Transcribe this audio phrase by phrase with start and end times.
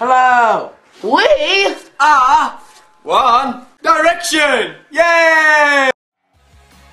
[0.00, 0.72] Hello.
[1.02, 1.26] We
[1.98, 2.58] are
[3.04, 4.76] One Direction.
[4.90, 5.90] Yay!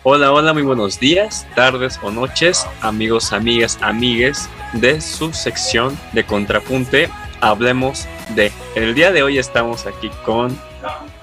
[0.04, 6.26] Hola, hola, muy buenos días, tardes o noches, amigos, amigas, amigues de su sección de
[6.26, 7.10] Contrapunte.
[7.40, 8.06] Hablemos
[8.36, 8.52] de.
[8.76, 10.60] En el día de hoy estamos aquí con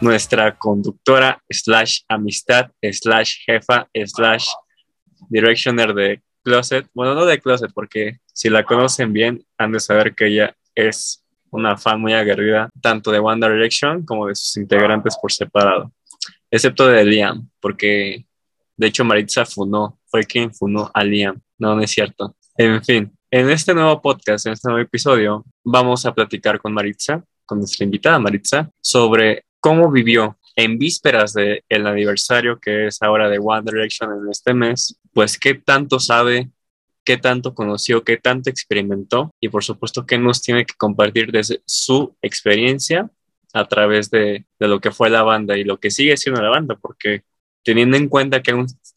[0.01, 4.49] nuestra conductora, slash amistad, slash jefa, slash
[5.29, 6.87] directioner de Closet.
[6.95, 11.24] Bueno, no de Closet, porque si la conocen bien, han de saber que ella es
[11.55, 15.93] una fan muy aguerrida tanto de One Direction como de sus integrantes por separado,
[16.51, 18.27] excepto de Liam, porque
[18.77, 22.37] de hecho Maritza funó, fue quien funó a Liam, no, no es cierto.
[22.57, 27.23] En fin, en este nuevo podcast, en este nuevo episodio, vamos a platicar con Maritza,
[27.47, 33.29] con nuestra invitada Maritza, sobre cómo vivió en vísperas del el aniversario que es ahora
[33.29, 36.51] de One Direction en este mes, pues qué tanto sabe
[37.05, 41.61] qué tanto conoció, qué tanto experimentó y por supuesto qué nos tiene que compartir desde
[41.67, 43.11] su experiencia
[43.53, 46.77] a través de, lo que fue la banda y lo que sigue siendo la banda,
[46.77, 47.23] porque
[47.63, 48.53] teniendo en cuenta que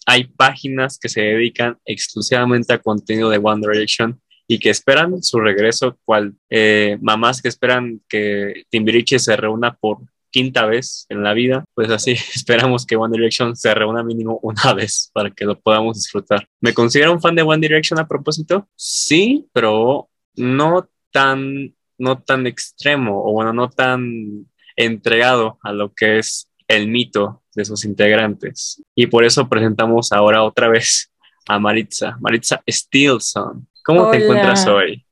[0.05, 5.39] hay páginas que se dedican exclusivamente a contenido de One Direction y que esperan su
[5.39, 9.99] regreso, cual eh, mamás que esperan que Timbiriche se reúna por
[10.31, 14.73] quinta vez en la vida, pues así esperamos que One Direction se reúna mínimo una
[14.73, 16.47] vez para que lo podamos disfrutar.
[16.61, 18.67] ¿Me considero un fan de One Direction a propósito?
[18.75, 26.19] Sí, pero no tan, no tan extremo o bueno, no tan entregado a lo que
[26.19, 28.83] es el mito de sus integrantes.
[28.95, 31.11] Y por eso presentamos ahora otra vez
[31.47, 33.67] a Maritza, Maritza Steelson.
[33.83, 35.06] ¿Cómo te encuentras hoy?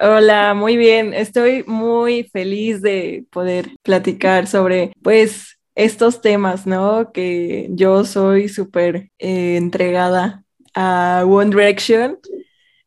[0.00, 1.12] Hola, muy bien.
[1.14, 7.12] Estoy muy feliz de poder platicar sobre, pues, estos temas, ¿no?
[7.12, 12.18] Que yo soy súper eh, entregada a One Direction.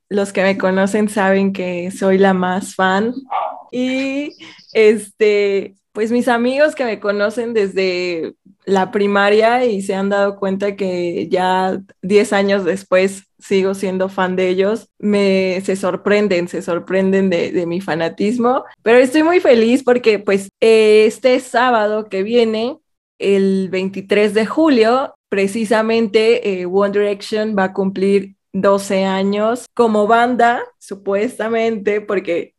[0.09, 3.14] Los que me conocen saben que soy la más fan.
[3.72, 4.31] Y
[4.73, 10.75] este, pues mis amigos que me conocen desde la primaria y se han dado cuenta
[10.75, 17.29] que ya 10 años después sigo siendo fan de ellos, me se sorprenden, se sorprenden
[17.29, 22.79] de, mi fanatismo, pero estoy muy feliz porque pues este sábado que viene,
[23.19, 30.63] el 23 de julio, precisamente eh, One Direction va a cumplir 12 años como banda,
[30.79, 32.56] supuestamente, porque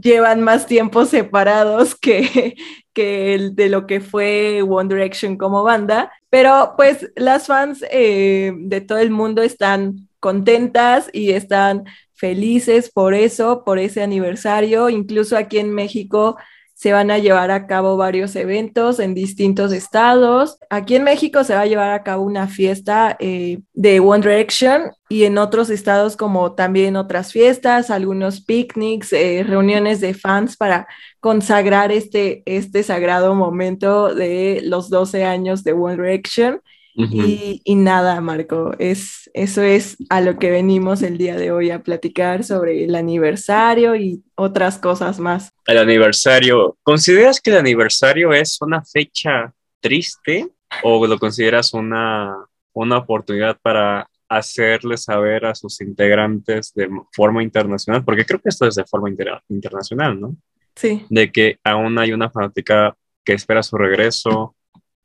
[0.00, 2.54] llevan más tiempo separados que,
[2.92, 6.12] que el de lo que fue One Direction como banda.
[6.30, 11.84] Pero pues las fans eh, de todo el mundo están contentas y están
[12.14, 14.88] felices por eso, por ese aniversario.
[14.88, 16.36] Incluso aquí en México
[16.78, 20.58] se van a llevar a cabo varios eventos en distintos estados.
[20.70, 24.92] Aquí en México se va a llevar a cabo una fiesta eh, de One Direction
[25.08, 30.86] y en otros estados como también otras fiestas, algunos picnics, eh, reuniones de fans para
[31.18, 36.60] consagrar este, este sagrado momento de los 12 años de One Direction
[37.06, 41.82] y, nada, Marco, es, eso es a lo que venimos el día de hoy a
[41.82, 45.52] platicar sobre el aniversario y otras cosas más.
[45.66, 50.48] El aniversario, ¿consideras que el aniversario es una fecha triste
[50.82, 52.34] o lo consideras una,
[52.72, 58.04] una oportunidad para hacerle saber a sus integrantes de forma internacional?
[58.04, 59.08] Porque creo que esto es de forma
[59.48, 60.36] internacional, ¿no?
[60.74, 61.06] Sí.
[61.08, 64.56] De que aún hay una fanática que espera su regreso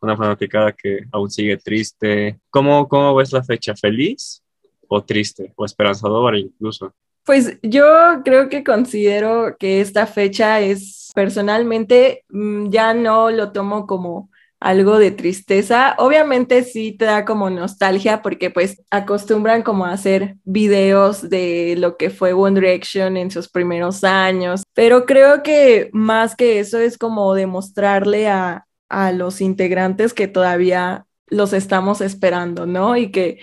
[0.04, 2.40] una fanaticada que aún sigue triste.
[2.50, 3.74] ¿Cómo, cómo ves la fecha?
[3.76, 4.44] ¿Feliz
[4.88, 6.94] o triste o esperanzadora incluso?
[7.26, 13.88] Pues yo creo que considero que esta fecha es personalmente mm, ya no lo tomo
[13.88, 15.96] como algo de tristeza.
[15.98, 22.10] Obviamente sí te da como nostalgia porque pues acostumbran como hacer videos de lo que
[22.10, 27.34] fue One Direction en sus primeros años, pero creo que más que eso es como
[27.36, 32.96] demostrarle a, a los integrantes que todavía los estamos esperando, ¿no?
[32.96, 33.40] Y que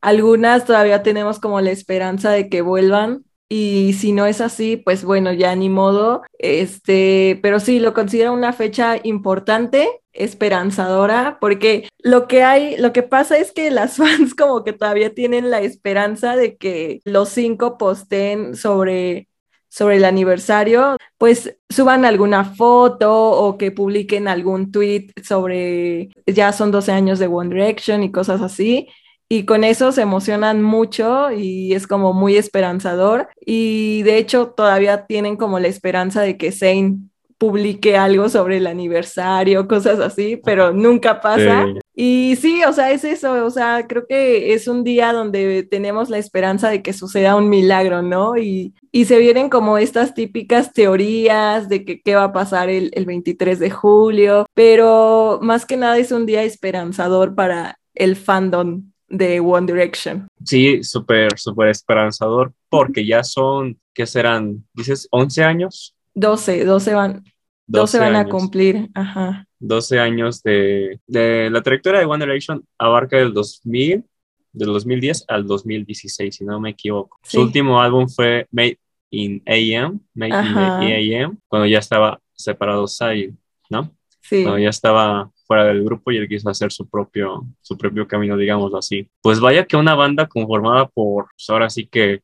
[0.00, 5.04] algunas todavía tenemos como la esperanza de que vuelvan y si no es así, pues
[5.04, 12.28] bueno, ya ni modo, este, pero sí lo considero una fecha importante, esperanzadora, porque lo
[12.28, 16.36] que hay, lo que pasa es que las fans como que todavía tienen la esperanza
[16.36, 19.29] de que los cinco posten sobre
[19.70, 26.70] sobre el aniversario, pues suban alguna foto o que publiquen algún tweet sobre ya son
[26.70, 28.88] 12 años de One Direction y cosas así.
[29.28, 33.28] Y con eso se emocionan mucho y es como muy esperanzador.
[33.40, 36.98] Y de hecho todavía tienen como la esperanza de que Zane
[37.40, 41.68] publique algo sobre el aniversario, cosas así, pero nunca pasa.
[41.94, 46.10] Y sí, o sea, es eso, o sea, creo que es un día donde tenemos
[46.10, 48.36] la esperanza de que suceda un milagro, ¿no?
[48.36, 52.90] Y, y se vienen como estas típicas teorías de que qué va a pasar el,
[52.92, 58.82] el 23 de julio, pero más que nada es un día esperanzador para el fandom
[59.08, 60.28] de One Direction.
[60.44, 64.66] Sí, súper, súper esperanzador, porque ya son, ¿qué serán?
[64.74, 65.94] Dices, 11 años.
[66.20, 67.24] 12, 12 van,
[67.66, 69.46] 12, van a cumplir, ajá.
[69.58, 74.04] 12 años de, de, la trayectoria de One Direction abarca del 2000,
[74.52, 77.18] del 2010 al 2016, si no me equivoco.
[77.22, 77.36] Sí.
[77.36, 78.78] Su último álbum fue Made
[79.10, 80.84] in AM, Made Ajá.
[80.84, 83.34] in AM, cuando ya estaba separado Sai,
[83.68, 83.90] ¿no?
[84.20, 84.42] Sí.
[84.42, 88.36] Cuando ya estaba fuera del grupo y él quiso hacer su propio, su propio camino,
[88.36, 89.10] digámoslo así.
[89.20, 92.20] Pues vaya que una banda conformada por, pues ahora sí que,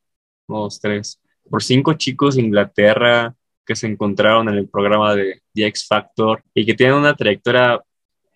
[0.46, 1.20] dos, tres,
[1.50, 3.34] por cinco chicos de Inglaterra,
[3.66, 7.80] que se encontraron en el programa de The X Factor y que tienen una trayectoria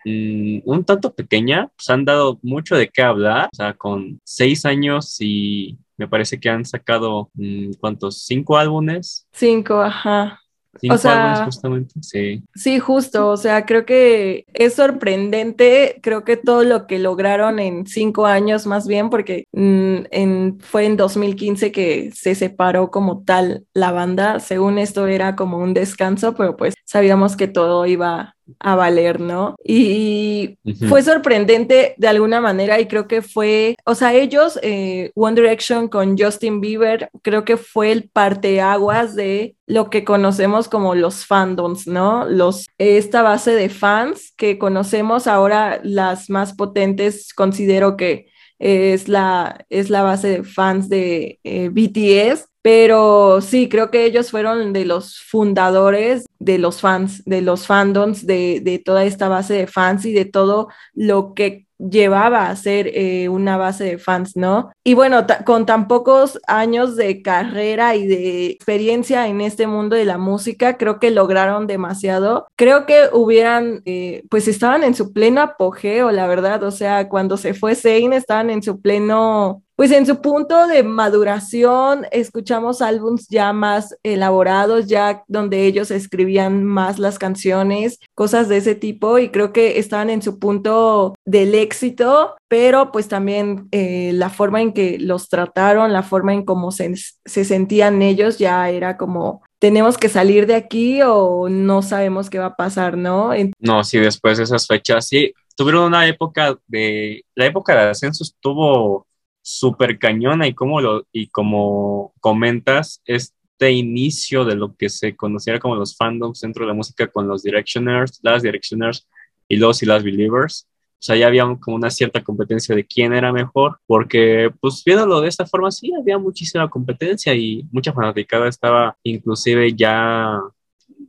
[0.04, 4.64] mmm, un tanto pequeña, pues han dado mucho de qué hablar, o sea, con seis
[4.66, 8.24] años y me parece que han sacado, mmm, ¿cuántos?
[8.24, 9.26] ¿Cinco álbumes?
[9.32, 10.39] Cinco, ajá.
[10.78, 12.42] Cinco o sea, álbumes justamente, sí.
[12.54, 17.86] Sí, justo, o sea, creo que es sorprendente, creo que todo lo que lograron en
[17.86, 23.66] cinco años más bien, porque mm, en, fue en 2015 que se separó como tal
[23.74, 28.74] la banda, según esto era como un descanso, pero pues sabíamos que todo iba a
[28.74, 29.56] valer, ¿no?
[29.64, 30.88] Y uh -huh.
[30.88, 35.88] fue sorprendente de alguna manera y creo que fue, o sea, ellos, eh, One Direction
[35.88, 41.86] con Justin Bieber, creo que fue el parteaguas de lo que conocemos como los fandoms,
[41.86, 42.24] ¿no?
[42.28, 48.26] Los, esta base de fans que conocemos ahora, las más potentes, considero que
[48.58, 54.30] es la, es la base de fans de eh, BTS, pero sí, creo que ellos
[54.30, 59.54] fueron de los fundadores de los fans, de los fandoms, de, de toda esta base
[59.54, 64.36] de fans y de todo lo que llevaba a ser eh, una base de fans,
[64.36, 64.70] ¿no?
[64.84, 70.04] Y bueno, con tan pocos años de carrera y de experiencia en este mundo de
[70.04, 72.46] la música, creo que lograron demasiado.
[72.56, 77.36] Creo que hubieran, eh, pues estaban en su pleno apogeo, la verdad, o sea, cuando
[77.36, 83.28] se fue Zayn estaban en su pleno pues en su punto de maduración escuchamos álbums
[83.28, 89.30] ya más elaborados, ya donde ellos escribían más las canciones, cosas de ese tipo, y
[89.30, 94.72] creo que estaban en su punto del éxito, pero pues también eh, la forma en
[94.72, 96.92] que los trataron, la forma en cómo se,
[97.24, 102.38] se sentían ellos ya era como tenemos que salir de aquí o no sabemos qué
[102.38, 103.30] va a pasar, ¿no?
[103.58, 108.24] No, sí, después de esas fechas, sí, tuvieron una época de, la época de ascenso
[108.24, 109.06] estuvo
[109.42, 115.60] súper cañona y como, lo, y como comentas, este inicio de lo que se conociera
[115.60, 119.06] como los fandoms dentro de la música con los Directioners, las Directioners
[119.46, 120.69] y los y las Believers.
[121.00, 125.22] O sea, ya había como una cierta competencia de quién era mejor, porque pues viéndolo
[125.22, 130.38] de esta forma, sí, había muchísima competencia y mucha fanaticada estaba inclusive ya,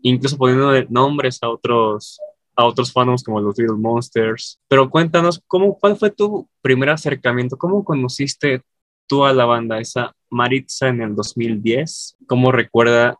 [0.01, 2.19] incluso poniendo nombres a otros
[2.55, 4.59] a otros fandoms como los Little Monsters.
[4.67, 7.57] Pero cuéntanos, ¿cómo, ¿cuál fue tu primer acercamiento?
[7.57, 8.61] ¿Cómo conociste
[9.07, 12.17] tú a la banda, esa Maritza en el 2010?
[12.27, 13.17] ¿Cómo recuerda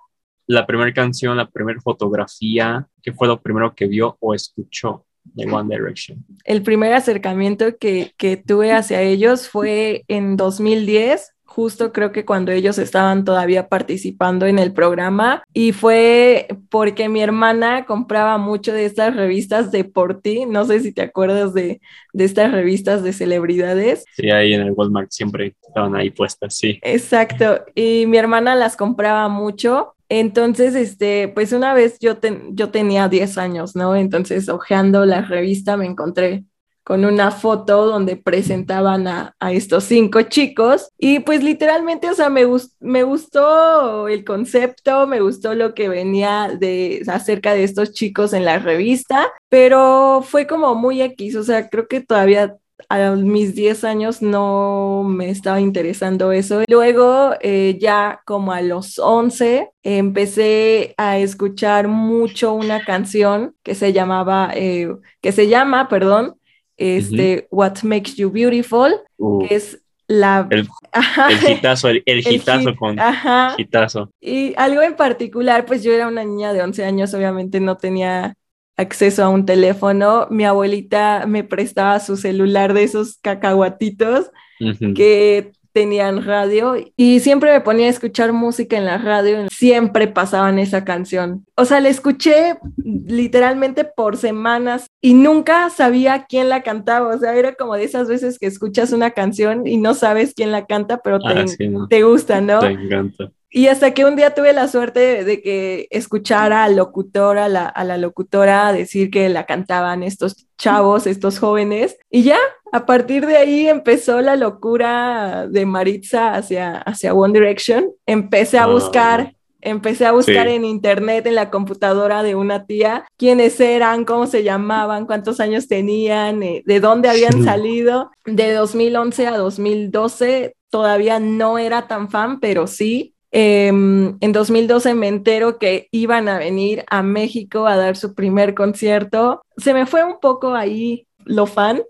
[0.48, 2.88] la primera canción, la primera fotografía?
[3.02, 5.06] ¿Qué fue lo primero que vio o escuchó?
[5.24, 6.26] De One Direction.
[6.44, 12.54] El primer acercamiento que, que tuve hacia ellos fue en 2010 justo creo que cuando
[12.54, 18.86] ellos estaban todavía participando en el programa y fue porque mi hermana compraba mucho de
[18.86, 21.82] estas revistas de por ti, no sé si te acuerdas de,
[22.14, 24.06] de estas revistas de celebridades.
[24.16, 26.80] Sí, ahí en el Walmart siempre estaban ahí puestas, sí.
[26.84, 32.70] Exacto, y mi hermana las compraba mucho entonces, este, pues una vez yo, ten, yo
[32.70, 33.96] tenía 10 años, ¿no?
[33.96, 36.44] Entonces, hojeando la revista me encontré
[36.84, 42.30] con una foto donde presentaban a, a, estos cinco chicos y pues literalmente, o sea,
[42.30, 47.94] me, gust me gustó el concepto, me gustó lo que venía de acerca de estos
[47.94, 52.58] chicos en la revista, pero fue como muy X, o sea, creo que todavía
[52.92, 56.62] a mis 10 años no me estaba interesando eso.
[56.68, 63.94] Luego, eh, ya como a los 11, empecé a escuchar mucho una canción que se
[63.94, 66.36] llamaba, eh, que se llama, perdón,
[66.76, 67.58] este, uh -huh.
[67.58, 70.48] What Makes You Beautiful, uh, que es la...
[70.50, 70.68] El,
[71.50, 73.56] hitazo, el, hitazo hit, con ajá.
[73.58, 74.12] hitazo.
[74.20, 78.36] Y algo en particular, pues yo era una niña de 11 años, obviamente no tenía
[78.82, 84.96] acceso a un teléfono, mi abuelita me prestaba su celular de esos cacahuatitos uh -huh.
[84.96, 90.60] que tenían radio y siempre me ponía a escuchar música en la radio, siempre pasaban
[90.60, 91.46] esa canción.
[91.56, 97.36] O sea, la escuché literalmente por semanas y nunca sabía quién la cantaba, o sea,
[97.36, 101.02] era como de esas veces que escuchas una canción y no sabes quién la canta,
[101.02, 101.46] pero te, ah,
[101.90, 102.60] te gusta, ¿no?
[102.60, 103.32] Te encanta.
[103.54, 107.66] Y hasta que un día tuve la suerte de, que escuchara al locutor, a la,
[107.66, 111.98] a la locutora decir que la cantaban estos chavos, estos jóvenes.
[112.10, 112.38] Y ya,
[112.72, 117.92] a partir de ahí empezó la locura de Maritza hacia, hacia One Direction.
[118.06, 123.06] Empecé a ah, buscar Empecé a buscar en internet, en la computadora de una tía,
[123.16, 128.10] quiénes eran, cómo se llamaban, cuántos años tenían, eh, de dónde habían salido.
[128.26, 135.08] De 2011 a 2012 todavía no era tan fan, pero sí Em, en 2012 me
[135.08, 139.42] entero que iban a venir a México a dar su primer concierto.
[139.56, 141.82] Se me fue un poco ahí lo fan,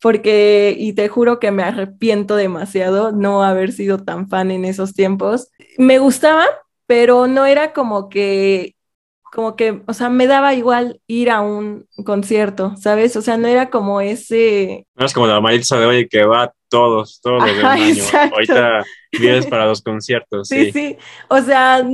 [0.00, 4.94] porque, y te juro que me arrepiento demasiado no haber sido tan fan en esos
[4.94, 5.50] tiempos.
[5.76, 6.46] Me gustaba,
[6.86, 8.74] pero no era como que,
[9.22, 13.14] como que, o sea, me daba igual ir a un concierto, ¿sabes?
[13.16, 14.86] O sea, no era como ese...
[14.94, 18.12] No es como la Maritza de hoy que va todos, todos los años.
[18.14, 18.84] Ahorita
[19.18, 20.48] vienes para los conciertos.
[20.48, 20.96] Sí, sí,
[21.28, 21.86] O sea,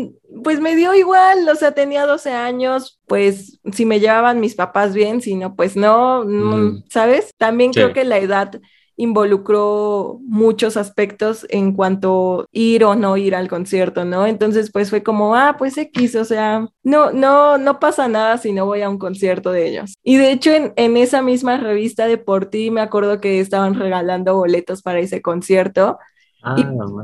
[0.43, 4.95] pues me dio igual, o sea, tenía 12 años, pues si me llevaban mis papás
[4.95, 6.85] bien, si no, pues no, mm.
[6.89, 7.35] ¿sabes?
[7.37, 8.61] También creo que la edad
[8.99, 14.27] involucró muchos aspectos en cuanto ir o no ir al concierto, ¿no?
[14.27, 18.53] Entonces, pues fue como, ah, pues X, o sea, no, no, no pasa nada si
[18.53, 19.95] no voy a un concierto de ellos.
[20.03, 23.75] Y de hecho, en, en esa misma revista de Por Ti, me acuerdo que estaban
[23.75, 25.97] regalando boletos para ese concierto.
[26.43, 26.57] Ah,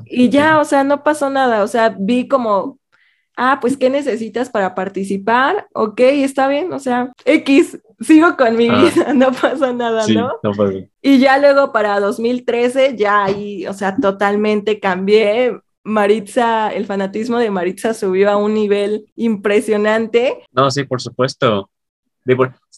[0.07, 2.79] y, y ya, o sea, no pasó nada, o sea, vi como
[3.37, 5.69] ah, pues, ¿qué necesitas para participar?
[5.75, 8.83] Ok, está bien, o sea, X, sigo con mi ah.
[8.83, 10.33] vida, no pasa nada, ¿no?
[10.43, 10.79] no pasa.
[11.03, 15.59] Y ya luego para 2013, ya ahí, o sea, totalmente cambié.
[15.87, 20.39] Maritza, el fanatismo de Maritza subió a un nivel impresionante.
[20.51, 21.69] No, sí, por supuesto.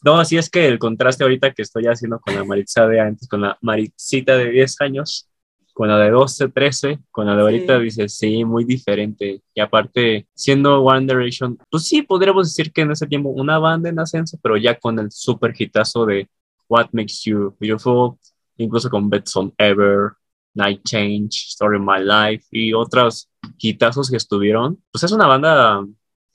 [0.02, 3.28] No, así es que el contraste ahorita que estoy haciendo con la Maritza de antes,
[3.28, 5.28] con la Maritzita de 10 años,
[5.76, 9.42] con la de 12, 13, con la de ahorita dices, sí, muy diferente.
[9.54, 13.90] Y aparte, siendo One Direction, pues sí, podríamos decir que en ese tiempo una banda
[13.90, 16.30] en ascenso, pero ya con el super hitazo de
[16.66, 18.16] What Makes You Beautiful,
[18.56, 20.12] incluso con Bets on Ever,
[20.54, 23.28] Night Change, Story of My Life y otros
[23.58, 24.82] hitazos que estuvieron.
[24.90, 25.84] Pues es una banda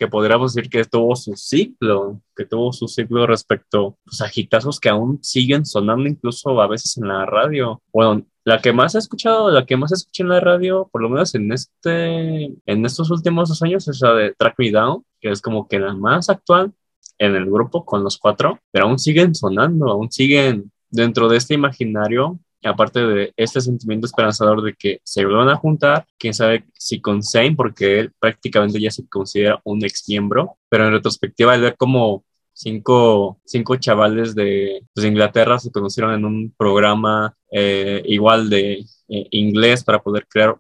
[0.01, 4.79] que podríamos decir que tuvo su ciclo, que tuvo su ciclo respecto pues, a hitazos
[4.79, 7.84] que aún siguen sonando incluso a veces en la radio.
[7.93, 11.10] Bueno, la que más he escuchado, la que más escuché en la radio, por lo
[11.10, 15.29] menos en este, en estos últimos dos años, es la de Track Me Down, que
[15.29, 16.74] es como que la más actual
[17.20, 21.53] en el grupo con los cuatro, pero aún siguen sonando, aún siguen dentro de este
[21.53, 27.01] imaginario, aparte de este sentimiento esperanzador de que se van a juntar, quién sabe si
[27.01, 31.62] con Zane, porque él prácticamente ya se considera un ex miembro, pero en retrospectiva, el
[31.62, 38.50] ver como cinco, cinco chavales de, pues, Inglaterra se conocieron en un programa eh, igual
[38.50, 40.58] de eh, inglés para poder crear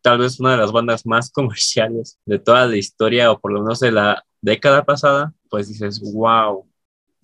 [0.00, 3.62] tal vez una de las bandas más comerciales de toda la historia o por lo
[3.62, 6.66] menos de la década pasada, pues dices, wow.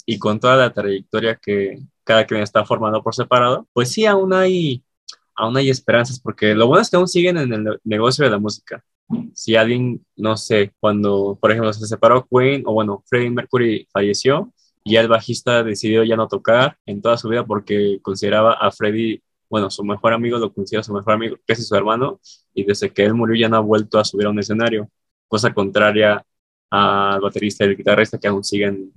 [0.06, 4.32] Y con toda la trayectoria que cada quien está formando por separado, pues sí, aún
[4.32, 4.82] hay,
[5.34, 8.38] aún hay esperanzas, porque lo bueno es que aún siguen en el negocio de la
[8.38, 8.82] música.
[9.34, 14.54] Si alguien, no sé, cuando, por ejemplo, se separó Queen o bueno, Freddie Mercury falleció
[14.82, 19.22] y el bajista decidió ya no tocar en toda su vida porque consideraba a Freddie,
[19.50, 22.20] bueno, su mejor amigo, lo considera su mejor amigo, que es su hermano,
[22.54, 24.88] y desde que él murió ya no ha vuelto a subir a un escenario,
[25.26, 26.24] cosa contraria
[26.70, 28.92] al baterista y el guitarrista que aún siguen,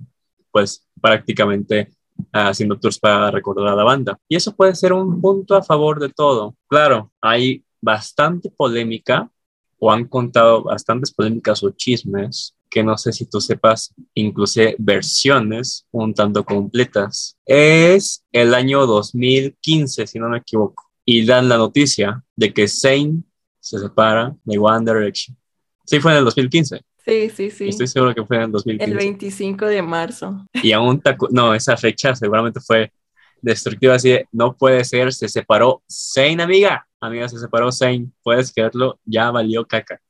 [0.50, 1.90] pues, prácticamente
[2.32, 4.18] haciendo tours para recordar a la banda.
[4.28, 6.54] Y eso puede ser un punto a favor de todo.
[6.68, 9.30] Claro, hay bastante polémica
[9.78, 15.86] o han contado bastantes polémicas o chismes que no sé si tú sepas, inclusive versiones
[15.90, 17.36] un tanto completas.
[17.44, 23.26] Es el año 2015, si no me equivoco, y dan la noticia de que Zayn
[23.60, 25.36] se separa de One Direction.
[25.84, 26.80] Sí, fue en el 2015.
[27.04, 27.68] Sí, sí, sí.
[27.68, 28.90] Estoy seguro que fue en el 2015.
[28.90, 30.46] El 25 de marzo.
[30.54, 32.92] Y aún, no, esa fecha seguramente fue
[33.40, 38.52] destructiva, así de, no puede ser, se separó Zayn, amiga amiga, se separó Zane, puedes
[38.52, 40.00] creerlo, ya valió caca.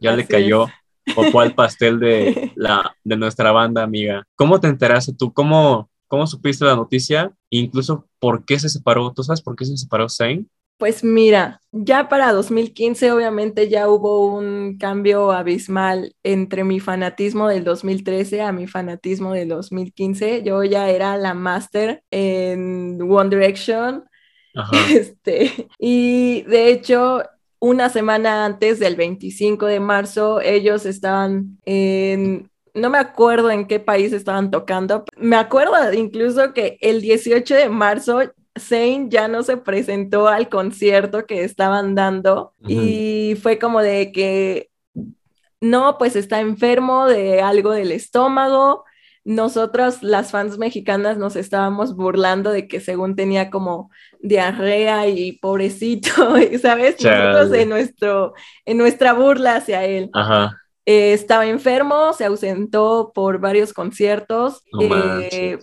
[0.00, 0.66] Ya le cayó
[1.16, 4.24] o al pastel de, la, de nuestra banda, amiga.
[4.34, 5.32] ¿Cómo te enteraste tú?
[5.32, 7.32] ¿Cómo, ¿Cómo supiste la noticia?
[7.52, 9.12] incluso, ¿por qué se separó?
[9.12, 10.46] ¿Tú sabes por qué se separó Zane?
[10.80, 17.62] Pues mira, ya para 2015 obviamente ya hubo un cambio abismal entre mi fanatismo del
[17.62, 20.42] 2013 a mi fanatismo del 2015.
[20.42, 24.04] Yo ya era la máster en One Direction,
[24.90, 27.22] Este, y de hecho,
[27.58, 33.80] una semana antes del 25 de marzo, ellos estaban en, no me acuerdo en qué
[33.80, 35.04] país estaban tocando.
[35.16, 38.20] Me acuerdo incluso que el 18 de marzo
[38.58, 44.70] Zane ya no se presentó al concierto que estaban dando y fue como de que
[45.60, 48.84] no, pues está enfermo de algo del estómago.
[49.24, 53.90] Nosotras, las fans mexicanas, nos estábamos burlando de que según tenía como
[54.20, 56.10] diarrea y pobrecito,
[56.62, 56.96] ¿sabes?
[57.02, 58.32] Nosotros en, nuestro,
[58.64, 60.10] en nuestra burla hacia él.
[60.86, 64.62] Eh, estaba enfermo, se ausentó por varios conciertos.
[64.80, 65.58] Eh,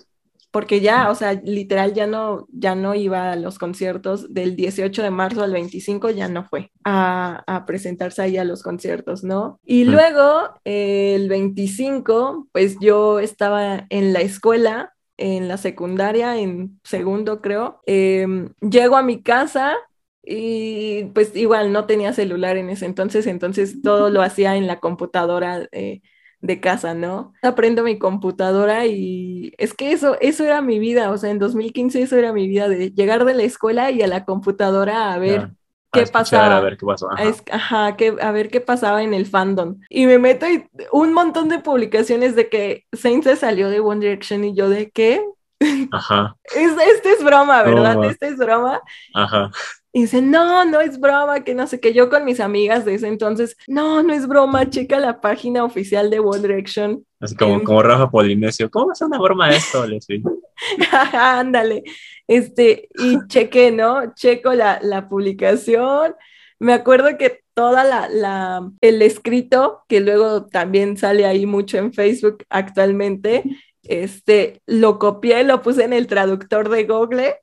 [0.52, 5.04] porque ya, o sea, literal ya no, ya no iba a los conciertos del 18
[5.04, 9.60] de marzo al 25, ya no fue a, presentarse ahí a los conciertos, ¿no?
[9.66, 17.42] Y luego, el 25, pues yo estaba en la escuela, en la secundaria, en segundo
[17.42, 19.76] creo, em, llego a mi casa
[20.24, 24.80] y pues igual no tenía celular en ese entonces, entonces todo lo hacía en la
[24.80, 25.68] computadora.
[25.72, 26.02] Eh,
[26.40, 27.34] de casa, ¿no?
[27.42, 32.02] Aprendo mi computadora y es que eso, eso era mi vida, o sea, en 2015
[32.02, 35.52] eso era mi vida, de llegar de la escuela y a la computadora a ver
[35.92, 36.58] qué pasaba.
[36.58, 37.10] A ver qué pasó.
[37.52, 37.88] Ajá,
[38.22, 39.80] a ver qué pasaba en el fandom.
[39.90, 44.02] Y me meto y un montón de publicaciones de que Saint se salió de One
[44.02, 45.24] Direction y yo de qué.
[45.92, 46.36] Ajá.
[46.56, 48.04] Es, este es broma, ¿verdad?
[48.06, 48.80] Este es broma.
[49.14, 49.52] Ajá.
[49.98, 51.92] Y dice, no, no es broma, que no sé qué.
[51.92, 56.12] Yo con mis amigas de ese entonces, no, no es broma, checa la página oficial
[56.12, 57.04] de One Direction.
[57.20, 60.22] Así como, em, como Rafa Polinesio, ¿cómo es una broma esto, Leslie?
[61.14, 61.82] Ándale,
[62.28, 64.14] este, y cheque, ¿no?
[64.14, 66.14] Checo la, la publicación.
[66.60, 71.92] Me acuerdo que toda la, la, el escrito, que luego también sale ahí mucho en
[71.92, 73.46] Facebook actualmente,
[73.82, 77.40] este, lo copié, lo puse en el traductor de Google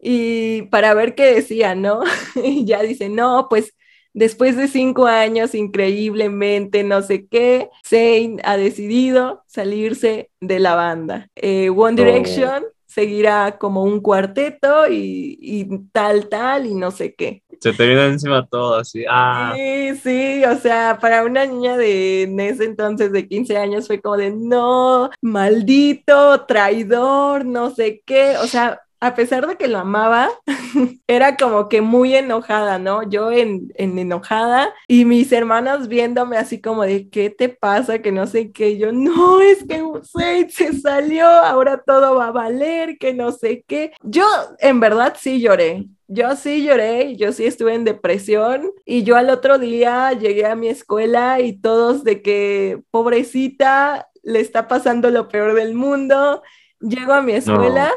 [0.00, 2.02] y para ver qué decía, ¿no?
[2.42, 3.74] y ya dice, no, pues
[4.14, 11.28] después de cinco años, increíblemente, no sé qué, Zayn ha decidido salirse de la banda.
[11.36, 12.04] Eh, One oh.
[12.04, 17.42] Direction seguirá como un cuarteto y, tal, tal, y no sé qué.
[17.60, 19.04] Se te viene encima todo así.
[19.08, 19.52] Ah.
[19.54, 24.00] Sí, sí, o sea, para una niña de en ese entonces de 15 años fue
[24.00, 29.78] como de no, maldito, traidor, no sé qué, o sea, a pesar de que lo
[29.78, 30.28] amaba,
[31.06, 33.08] era como que muy enojada, ¿no?
[33.08, 38.00] Yo en, enojada y mis hermanos viéndome así como de, ¿qué te pasa?
[38.00, 38.76] Que no sé qué.
[38.76, 43.64] Yo, no, es que Usaid se salió, ahora todo va a valer, que no sé
[43.66, 43.92] qué.
[44.02, 44.26] Yo
[44.58, 45.86] en verdad sí lloré.
[46.10, 50.56] Yo sí lloré, yo sí estuve en depresión y yo al otro día llegué a
[50.56, 56.42] mi escuela y todos de que pobrecita le está pasando lo peor del mundo.
[56.80, 57.92] Llego a mi escuela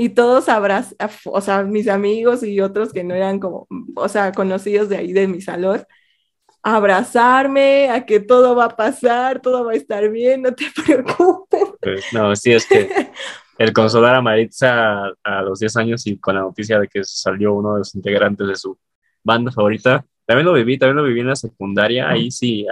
[0.00, 4.32] y todos abrazan, o sea, mis amigos y otros que no eran como, o sea,
[4.32, 5.84] conocidos de ahí de mi salón,
[6.62, 11.64] abrazarme, a que todo va a pasar, todo va a estar bien, no te preocupes.
[11.82, 12.88] Pues, no, sí, es que
[13.58, 17.52] el consolar a Maritza a los 10 años y con la noticia de que salió
[17.52, 18.78] uno de los integrantes de su
[19.22, 22.66] banda favorita, también lo viví, también lo viví en la secundaria, ahí sí,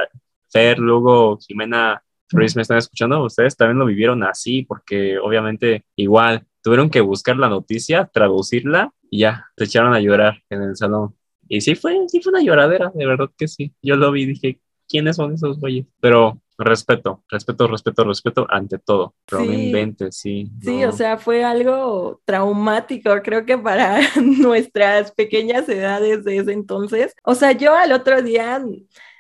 [0.51, 3.23] Fer, luego Jimena, Ruiz, ¿me están escuchando?
[3.25, 9.21] Ustedes también lo vivieron así, porque obviamente igual tuvieron que buscar la noticia, traducirla y
[9.21, 11.15] ya, se echaron a llorar en el salón.
[11.49, 13.73] Y sí fue, sí fue una lloradera, de verdad que sí.
[13.83, 15.87] Yo lo vi y dije, ¿quiénes son esos güeyes?
[16.01, 19.15] Pero respeto, respeto, respeto, respeto ante todo.
[19.25, 19.73] Pero sí.
[20.11, 20.51] sí.
[20.61, 27.15] Sí, o sea, fue algo traumático, creo que para nuestras pequeñas edades de ese entonces.
[27.23, 28.63] O sea, yo al otro día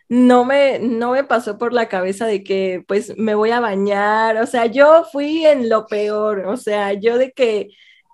[0.08, 4.36] no me, no me pasó por la cabeza de que pues me voy a bañar,
[4.38, 7.68] o sea, yo fui en lo peor, o sea, yo de que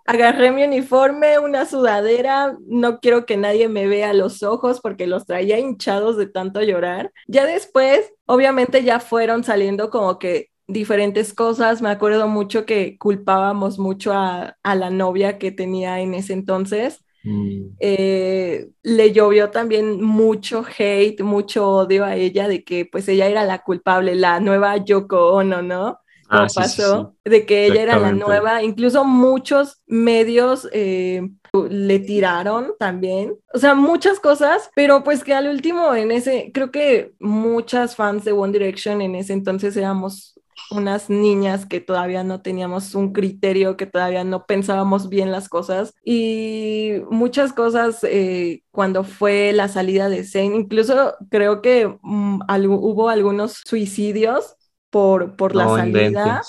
[0.06, 5.26] agarré mi uniforme, una sudadera, no quiero que nadie me vea los ojos porque los
[5.26, 7.12] traía hinchados de tanto llorar.
[7.26, 11.80] Ya después, obviamente ya fueron saliendo como que diferentes cosas.
[11.82, 17.03] Me acuerdo mucho que culpábamos mucho a, a, la novia que tenía en ese entonces.
[17.24, 17.76] Mm.
[17.80, 23.44] Eh, le llovió también mucho hate, mucho odio a ella de que pues ella era
[23.44, 25.98] la culpable, la nueva Yoko Ono, ¿no?
[26.28, 31.28] Ah, pasó, de que ella era la nueva, incluso muchos medios eh,
[31.70, 36.70] le tiraron también, o sea, muchas cosas, pero pues que al último en ese, creo
[36.70, 42.40] que muchas fans de One Direction en ese entonces éramos unas niñas que todavía no
[42.42, 49.04] teníamos un criterio, que todavía no pensábamos bien las cosas y muchas cosas eh, cuando
[49.04, 54.56] fue la salida de Zane, incluso creo que mm, hubo algunos suicidios
[54.90, 56.42] por, por la salida.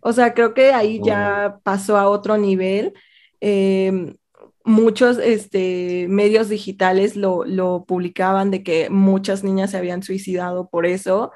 [0.00, 2.94] O sea, creo que ahí ya pasó a otro nivel.
[3.40, 4.16] Em,
[4.64, 10.86] muchos este, medios digitales lo, lo publicaban de que muchas niñas se habían suicidado por
[10.86, 11.32] eso.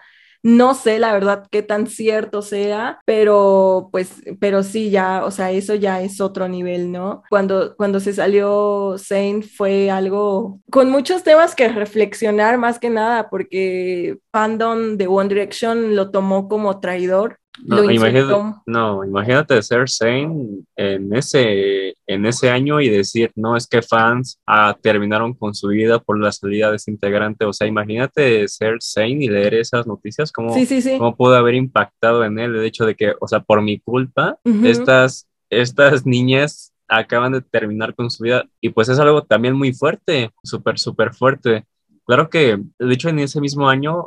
[0.47, 5.51] No sé la verdad qué tan cierto sea, pero pues, pero sí, ya, o sea,
[5.51, 7.25] eso ya es otro nivel, ¿no?
[7.29, 13.29] Cuando, cuando se salió Saint fue algo con muchos temas que reflexionar más que nada,
[13.29, 18.35] porque fandom de One Direction lo tomó como traidor no, imagínate,
[18.67, 24.41] no, imagínate ser Zane en ese, en ese año y decir, no, es que fans
[24.47, 27.45] ah, terminaron con su vida por la salida de ese integrante.
[27.45, 30.55] O sea, imagínate ser Zane y leer esas noticias, cómo,
[30.99, 34.39] cómo pudo haber impactado en él el hecho de que, o sea, por mi culpa,
[34.65, 39.73] estas, estas niñas acaban de terminar con su vida y pues es algo también muy
[39.73, 41.65] fuerte, súper, súper fuerte.
[42.05, 44.07] Claro que, de hecho, en ese mismo año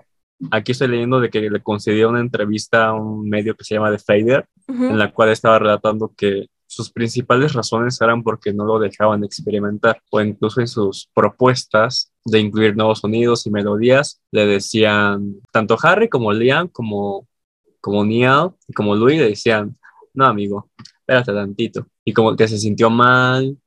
[0.51, 3.91] Aquí estoy leyendo de que le concedió una entrevista a un medio que se llama
[3.91, 8.77] The Fader, en la cual estaba relatando que sus principales razones eran porque no lo
[8.77, 15.37] dejaban experimentar o incluso en sus propuestas de incluir nuevos sonidos y melodías le decían
[15.51, 17.27] tanto Harry como Liam como
[17.81, 19.75] como Neil y como Louis le decían
[20.13, 23.57] no amigo espérate tantito y como que se sintió mal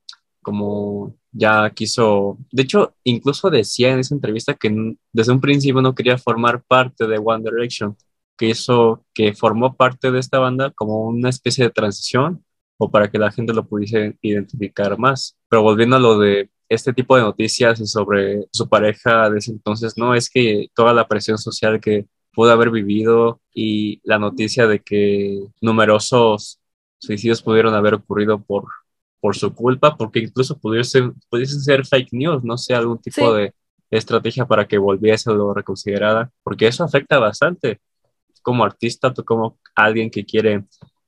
[0.42, 5.94] como ya quiso, de hecho, incluso decía en esa entrevista que desde un principio no
[5.94, 7.96] quería formar parte de One Direction,
[8.36, 12.44] que hizo, que formó parte de esta banda como una especie de transición
[12.78, 15.36] o para que la gente lo pudiese identificar más.
[15.48, 19.96] Pero volviendo a lo de este tipo de noticias sobre su pareja de ese entonces,
[19.96, 24.80] no es que toda la presión social que pudo haber vivido y la noticia de
[24.80, 26.60] que numerosos
[26.98, 28.64] suicidios pudieron haber ocurrido por
[29.22, 33.54] por su culpa, porque incluso pudiesen, pudiesen ser fake news, no sé, algún tipo de
[33.88, 37.80] estrategia para que volviese lo reconsiderada, porque eso afecta bastante
[38.42, 40.64] como artista, tú como alguien que quiere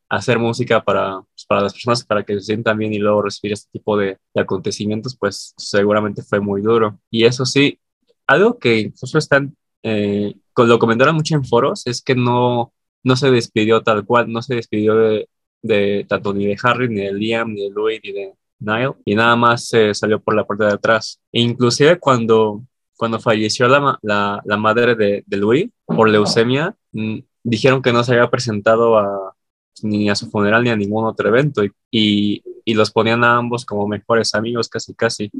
[0.08, 3.52] hacer música para, pues, para las personas, para que se sientan bien y luego recibir
[3.52, 7.00] este tipo de, acontecimientos, pues seguramente fue muy duro.
[7.10, 7.80] Y eso sí,
[8.28, 12.72] algo que incluso están, eh, lo comentaron mucho en foros, es que no,
[13.02, 15.28] no se despidió tal cual, no se despidió de,
[15.64, 19.14] de tanto ni de Harry, ni de Liam, ni de Louis, ni de Niall, y
[19.14, 21.20] nada más se salió por la puerta de atrás.
[21.32, 22.62] E inclusive cuando,
[22.96, 28.04] cuando falleció la, la, la madre de, de, Louis por leucemia, mm, dijeron que no
[28.04, 29.34] se había presentado a,
[29.82, 33.64] ni a su funeral ni a ningún otro evento y, y, los ponían a ambos
[33.64, 35.30] como mejores amigos casi casi.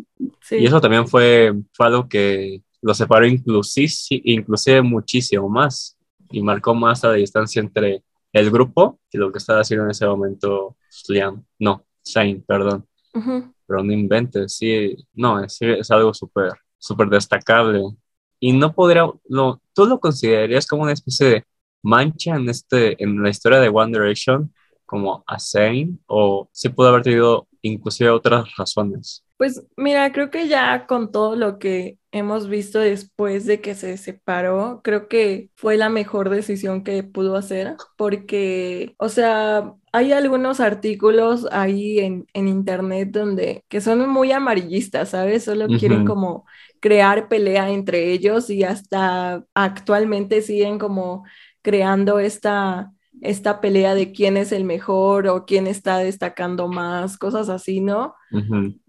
[0.50, 3.92] Y eso también fue, fue algo que los separó inclusive,
[4.24, 5.96] inclusive muchísimo más
[6.30, 8.02] y marcó más la distancia entre
[8.34, 10.76] el grupo y lo que estaba haciendo en ese momento
[11.08, 12.86] Liam, no, Shane, perdón.
[13.66, 17.82] Pero no inventes, sí, no, es, es algo súper, súper destacable.
[18.40, 21.44] Y no podría, no, ¿tú lo considerarías como una especie de
[21.82, 24.52] mancha en, este, en la historia de One Direction,
[24.84, 29.23] como a Shane, o sí pudo haber tenido inclusive otras razones?
[29.36, 33.96] Pues mira, creo que ya con todo lo que hemos visto después de que se
[33.96, 40.60] separó, creo que fue la mejor decisión que pudo hacer, porque, o sea, hay algunos
[40.60, 45.44] artículos ahí en, internet donde que son muy amarillistas, ¿sabes?
[45.44, 46.46] Solo quieren como
[46.80, 51.24] crear pelea entre ellos y hasta actualmente siguen como
[51.62, 57.48] creando esta esta pelea de quién es el mejor o quién está destacando más, cosas
[57.48, 58.14] así, ¿no?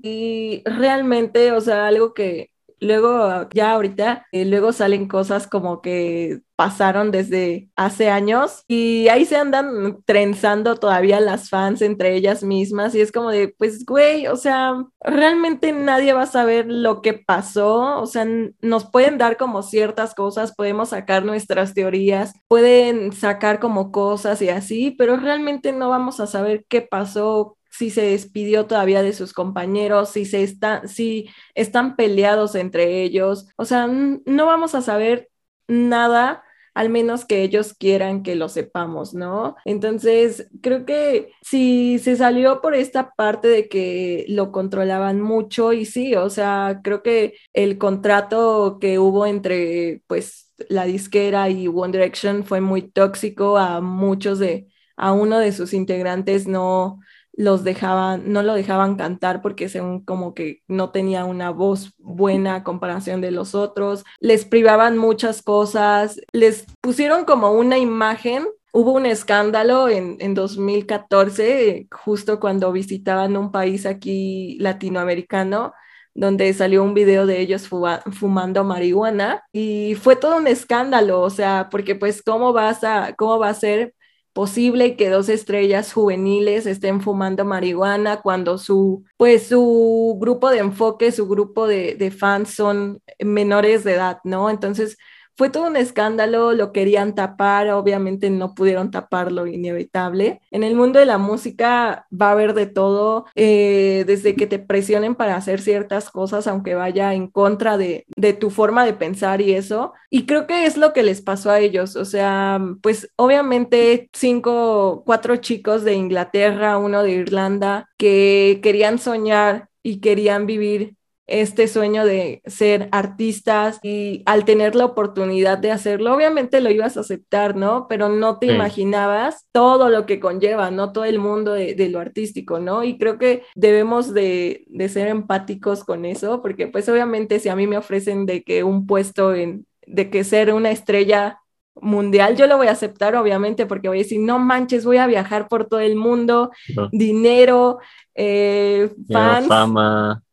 [0.02, 2.52] Y realmente, o sea, algo que
[2.86, 9.26] luego, ya ahorita, eh, luego salen cosas como que pasaron desde hace años y ahí
[9.26, 14.28] se andan trenzando todavía las fans entre ellas mismas y es como de, pues, güey,
[14.28, 18.26] o sea, realmente nadie va a saber lo que pasó, o sea,
[18.62, 24.50] nos pueden dar como ciertas cosas, podemos sacar nuestras teorías, pueden sacar como cosas y
[24.50, 29.34] así, pero realmente no vamos a saber qué pasó, si se despidió todavía de sus
[29.34, 33.48] compañeros, si se están, si están peleados entre ellos.
[33.58, 35.30] O sea, no vamos a saber
[35.68, 36.44] nada
[36.76, 39.56] al menos que ellos quieran que lo sepamos, ¿no?
[39.64, 45.86] Entonces, creo que si se salió por esta parte de que lo controlaban mucho y
[45.86, 51.94] sí, o sea, creo que el contrato que hubo entre, pues, la disquera y One
[51.94, 57.00] Direction fue muy tóxico a muchos de, a uno de sus integrantes no,
[57.38, 62.56] los dejaban, no lo dejaban cantar porque según como que no tenía una voz buena
[62.56, 68.48] a comparación de los otros, les privaban muchas cosas, les pusieron como una imagen.
[68.72, 75.74] Hubo un escándalo en, en 2014, justo cuando visitaban un país aquí latinoamericano,
[76.14, 81.68] donde salió un video de ellos fumando marihuana y fue todo un escándalo, o sea,
[81.70, 83.94] porque pues cómo vas a, cómo va a ser
[84.36, 91.14] posible que dos estrellas juveniles estén fumando marihuana cuando su, pues su grupo de enfoque,
[91.14, 94.50] su grupo de, de fans son menores de edad, ¿no?
[94.50, 94.98] Entonces,
[95.38, 100.42] fue todo un escándalo, lo querían tapar, obviamente no pudieron taparlo, inevitable.
[100.52, 104.60] En el mundo de la música va a haber de todo, eh, desde que te
[104.60, 109.42] presionen para hacer ciertas cosas, aunque vaya en contra de, de tu forma de pensar
[109.42, 109.94] y eso.
[110.10, 115.04] Y creo que es lo que les pasó a ellos, o sea, pues obviamente cinco,
[115.06, 120.96] cuatro chicos de Inglaterra, uno de Irlanda, que querían soñar y querían vivir
[121.28, 126.98] este sueño de ser artistas y al tener la oportunidad de hacerlo, obviamente lo ibas
[126.98, 127.88] a aceptar, ¿no?
[127.88, 130.92] Pero no te imaginabas todo lo que conlleva, ¿no?
[130.92, 132.84] Todo el mundo de, lo artístico, ¿no?
[132.84, 137.56] Y creo que debemos de, de, ser empáticos con eso, porque pues obviamente si a
[137.56, 141.40] mí me ofrecen de que un puesto en, de que ser una estrella
[141.76, 145.08] mundial, yo lo voy a aceptar, obviamente, porque voy a decir, no manches, voy a
[145.08, 146.52] viajar por todo el mundo,
[146.92, 147.80] dinero,
[148.14, 149.48] eh, fans.
[149.48, 150.24] fama.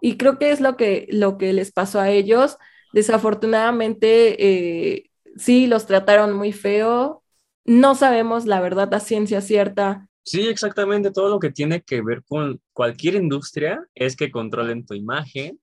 [0.00, 2.56] Y creo que es lo que, lo que les pasó a ellos.
[2.92, 7.22] Desafortunadamente, eh, sí, los trataron muy feo.
[7.64, 10.08] No sabemos la verdad, la ciencia cierta.
[10.22, 11.10] Sí, exactamente.
[11.10, 15.58] Todo lo que tiene que ver con cualquier industria es que controlen tu imagen,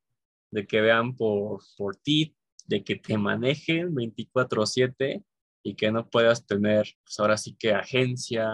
[0.51, 2.35] de que vean por, por ti,
[2.71, 5.23] de que te manejen 24/7
[5.61, 8.49] y que no puedas tener, pues ahora sí que agencia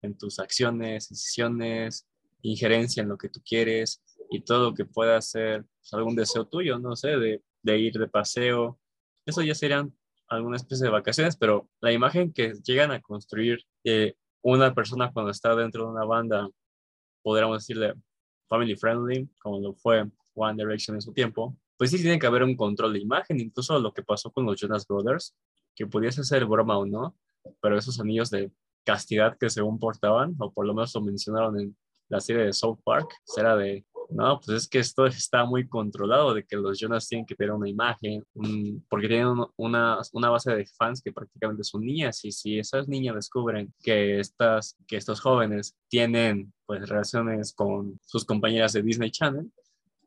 [0.00, 2.06] en tus acciones, decisiones,
[2.42, 6.46] injerencia en lo que tú quieres y todo lo que pueda ser pues, algún deseo
[6.46, 8.78] tuyo, no sé, de, ir de paseo.
[9.26, 9.92] Eso ya serían
[10.28, 15.32] alguna especie de vacaciones, pero la imagen que llegan a construir eh, una persona cuando
[15.32, 16.48] está dentro de una banda,
[17.22, 17.94] podríamos decirle
[18.48, 22.42] family friendly, como lo fue One Direction en su tiempo, pues sí tiene que haber
[22.42, 25.34] un control de imagen, incluso lo que pasó con los Jonas Brothers,
[25.74, 27.16] que pudiese ser broma o no,
[27.62, 28.50] pero esos anillos de
[28.84, 31.76] castidad que según portaban, o por lo menos lo mencionaron en
[32.08, 36.34] la serie de South Park, era de, no, pues es que esto está muy controlado,
[36.34, 38.24] de que los Jonas tienen que tener una imagen,
[38.88, 43.14] porque tienen una, una, base de fans que prácticamente son niñas, y si esas niñas
[43.14, 49.48] descubren que, estas, que estos jóvenes tienen pues relaciones con sus compañeras de Disney Channel,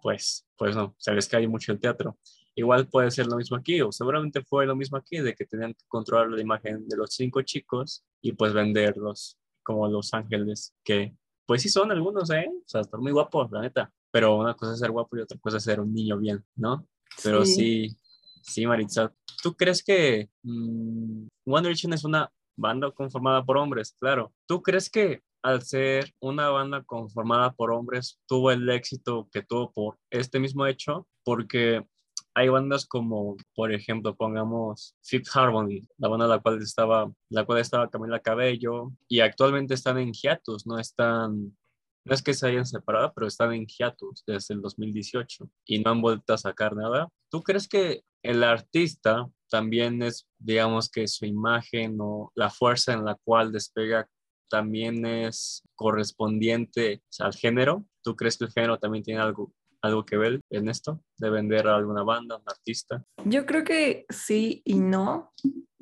[0.02, 2.18] pues, pues no, se les cae mucho el teatro.
[2.56, 5.74] Igual puede ser lo mismo aquí, o seguramente fue lo mismo aquí, de que tenían
[5.74, 11.16] que controlar la imagen de los cinco chicos y pues venderlos como los ángeles, que
[11.46, 12.48] pues sí son algunos, ¿eh?
[12.50, 13.92] O sea, están muy guapos, la neta.
[14.12, 16.88] Pero una cosa es ser guapo y otra cosa es ser un niño bien, ¿no?
[17.24, 17.98] Pero sí,
[18.42, 19.14] sí, Maritza.
[19.42, 23.96] ¿Tú crees que mm, One Direction es una banda conformada por hombres?
[24.00, 24.34] Claro.
[24.46, 29.72] ¿Tú crees que al ser una banda conformada por hombres, tuvo el éxito que tuvo
[29.72, 31.86] por este mismo hecho, porque
[32.34, 37.60] hay bandas como, por ejemplo, pongamos Fifth Harmony, la banda la cual estaba, la cual
[37.60, 41.58] estaba Camila Cabello, y actualmente están en hiatus, no están,
[42.06, 45.92] no es que se hayan separado, pero están en hiatus desde el 2018 y no
[45.92, 47.10] han vuelto a sacar nada.
[47.30, 53.04] ¿Tú crees que el artista también es, digamos que su imagen o la fuerza en
[53.04, 54.08] la cual despega
[54.52, 57.86] también es correspondiente al género.
[58.04, 61.02] ¿Tú crees que el género también tiene algo, algo que ver en esto?
[61.18, 63.04] ¿De vender a alguna banda, un artista?
[63.26, 65.34] Yo creo que sí y no.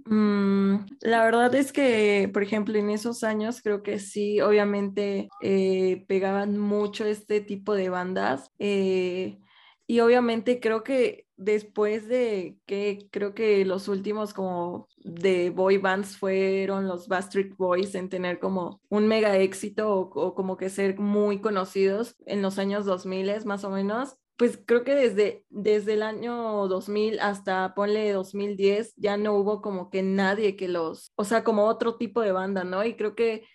[0.06, 6.06] Mm, la verdad es que, por ejemplo, en esos años creo que sí, obviamente eh,
[6.08, 8.52] pegaban mucho este tipo de bandas.
[8.60, 9.40] Eh,
[9.88, 16.18] y obviamente creo que después de que creo que los últimos como de boy bands
[16.18, 21.40] fueron los Bastric Boys en tener como un mega éxito o, como que ser muy
[21.40, 24.18] conocidos en los años 2000 más o menos.
[24.36, 29.90] Pues creo que desde, desde el año 2000 hasta ponle 2010 ya no hubo como
[29.90, 32.84] que nadie que los, o sea, como otro tipo de banda, ¿no?
[32.84, 33.46] Y creo que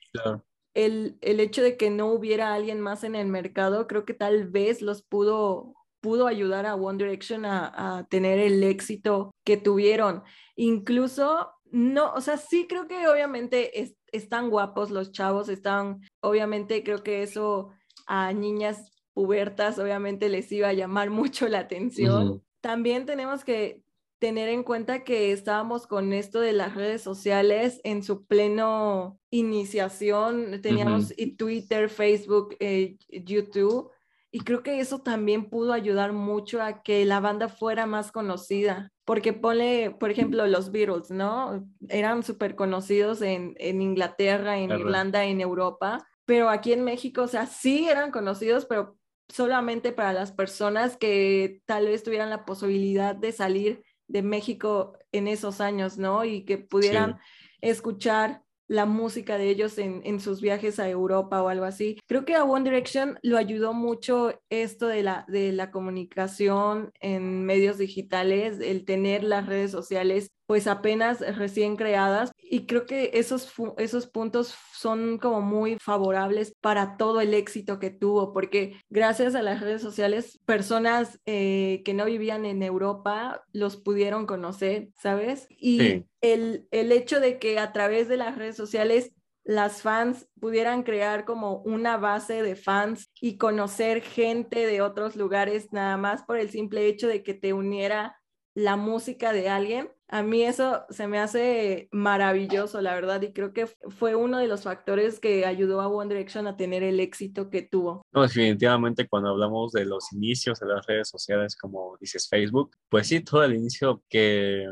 [0.73, 4.49] el, el hecho de que no hubiera alguien más en el mercado, creo que tal
[4.49, 10.23] vez los pudo pudo ayudar a One Direction a, tener el éxito que tuvieron.
[10.55, 17.03] Incluso, no, o sea, sí creo que obviamente están guapos los chavos, están, obviamente creo
[17.03, 17.71] que eso
[18.07, 22.43] a niñas pubertas obviamente les iba a llamar mucho la atención.
[22.61, 23.83] También tenemos que
[24.19, 30.61] tener en cuenta que estábamos con esto de las redes sociales en su pleno iniciación.
[30.61, 33.91] Teníamos Twitter, Facebook, eh, YouTube.
[34.35, 38.91] Y creo que eso también pudo ayudar mucho a que la banda fuera más conocida,
[39.05, 41.65] porque pone, por ejemplo, los Beatles, ¿no?
[41.89, 47.29] Eran súper conocidos en, en, Inglaterra, en Irlanda, en Europa, pero aquí en México, o
[47.29, 53.15] sea, sí eran conocidos, pero solamente para las personas que tal vez tuvieran la posibilidad
[53.15, 56.25] de salir de México en esos años, ¿no?
[56.25, 57.21] Y que pudieran
[57.61, 61.99] escuchar la música de ellos en, en, sus viajes a Europa o algo así.
[62.07, 67.45] Creo que a One Direction lo ayudó mucho esto de la, de la comunicación en
[67.45, 73.53] medios digitales, el tener las redes sociales pues apenas recién creadas y creo que esos,
[73.79, 79.43] esos puntos son como muy favorables para todo el éxito que tuvo, porque gracias a
[79.43, 85.47] las redes sociales, personas eh, que no vivían en Europa los pudieron conocer, ¿sabes?
[85.51, 89.13] Y el, el hecho de que a través de las redes sociales
[89.45, 95.71] las fans pudieran crear como una base de fans y conocer gente de otros lugares
[95.71, 98.17] nada más por el simple hecho de que te uniera
[98.55, 103.53] la música de alguien, a mí eso se me hace maravilloso, la verdad, y creo
[103.53, 107.51] que fue uno de los factores que ayudó a One Direction a tener el éxito
[107.51, 108.03] que tuvo.
[108.13, 113.09] No, definitivamente cuando hablamos de los inicios de las redes sociales, como dices Facebook, pues
[113.09, 114.69] sí, todo el inicio que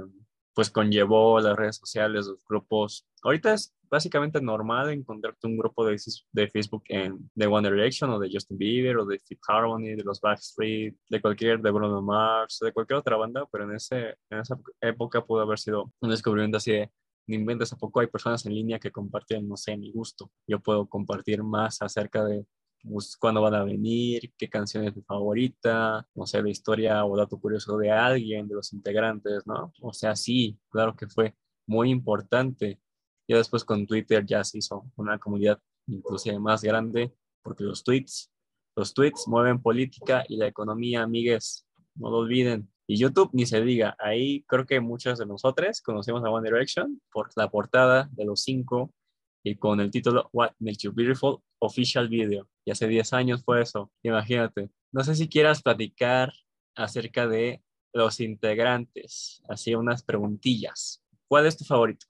[0.55, 3.07] pues conllevó las redes sociales, los grupos.
[3.23, 6.01] Ahorita es básicamente normal encontrarte un grupo de,
[6.33, 10.03] de Facebook en, de One Direction o de Justin Bieber o de Fifth Harmony, de
[10.03, 14.39] los Backstreet, de cualquier, de Bruno Mars, de cualquier otra banda, pero en, ese, en
[14.41, 16.91] esa época pudo haber sido un descubrimiento así de,
[17.27, 20.31] ni inventes, ¿a poco hay personas en línea que comparten, no sé, mi gusto?
[20.47, 22.47] Yo puedo compartir más acerca de
[23.19, 27.39] cuándo van a venir, qué canción es mi favorita, no sé, la historia o dato
[27.39, 29.73] curioso de alguien, de los integrantes, ¿no?
[29.81, 31.35] O sea, sí, claro que fue
[31.67, 32.81] muy importante
[33.29, 38.31] ya después con Twitter ya se hizo una comunidad inclusive más grande porque los tweets,
[38.77, 42.71] los tweets mueven política y la economía, amigues, no lo olviden.
[42.87, 47.01] Y YouTube ni se diga, ahí creo que muchos de nosotros conocemos a One Direction
[47.11, 48.93] por la portada de los cinco
[49.43, 52.49] y con el título What Makes You Beautiful Official Video.
[52.65, 54.71] Y hace 10 años fue eso, imagínate.
[54.93, 56.33] No sé si quieras platicar
[56.75, 61.03] acerca de los integrantes, así unas preguntillas.
[61.29, 62.07] ¿Cuál es tu favorito?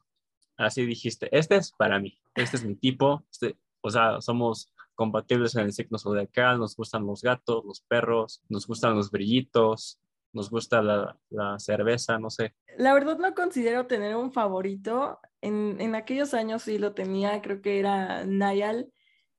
[0.57, 5.55] así dijiste, este es para mí, este es mi tipo, este, o sea, somos compatibles
[5.57, 9.99] en el signo zodiacal, nos gustan los gatos, los perros, nos gustan los brillitos,
[10.33, 12.55] nos gusta la, la, cerveza, no sé.
[12.79, 15.21] La verdad no considero tener un favorito.
[15.41, 18.93] En, en aquellos años sí lo tenía, creo que era Nayal.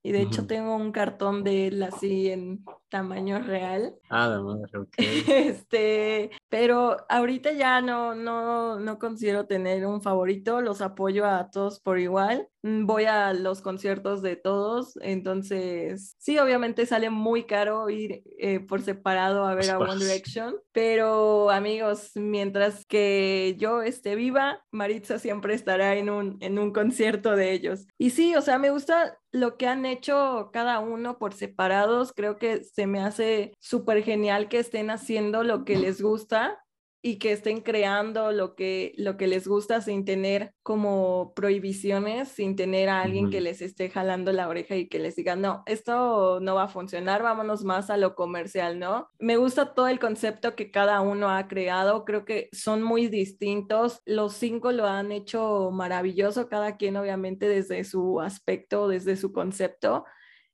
[0.06, 3.96] Y de hecho tengo un cartón de él así en tamaño real.
[4.08, 4.94] Ah, de madre, ok.
[5.00, 11.80] Este, pero ahorita ya no, no, no considero tener un favorito, los apoyo a todos
[11.80, 12.50] por igual.
[12.62, 18.60] Mm, voy a los conciertos de todos, entonces sí, obviamente sale muy caro ir eh,
[18.60, 25.18] por separado a ver a One Direction, pero amigos, mientras que yo esté viva, Maritza
[25.18, 27.88] siempre estará en un, en un concierto de ellos.
[27.98, 32.38] Y sí, o sea, me gusta lo que han hecho cada uno por separados, creo
[32.38, 36.64] que se me hace súper genial que estén haciendo lo que les gusta
[37.06, 42.56] y que estén creando lo que, lo que les gusta sin tener como prohibiciones, sin
[42.56, 46.40] tener a alguien que les esté jalando la oreja y que les diga, no, esto
[46.40, 49.10] no va a funcionar, vámonos más a lo comercial, ¿no?
[49.20, 54.02] Me gusta todo el concepto que cada uno ha creado, creo que son muy distintos,
[54.06, 60.06] los cinco lo han hecho maravilloso, cada quien obviamente desde su aspecto, desde su concepto.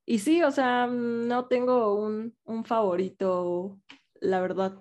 [0.10, 3.80] Y sí, o sea, no tengo un, un favorito,
[4.20, 4.74] la verdad.